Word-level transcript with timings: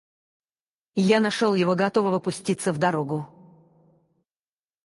Я 1.05 1.19
нашел 1.19 1.53
его 1.53 1.75
готового 1.75 2.17
пуститься 2.19 2.73
в 2.73 2.79
дорогу. 2.79 3.27